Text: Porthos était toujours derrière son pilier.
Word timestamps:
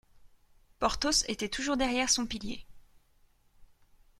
Porthos 0.79 1.25
était 1.27 1.47
toujours 1.47 1.77
derrière 1.77 2.09
son 2.09 2.25
pilier. 2.25 2.65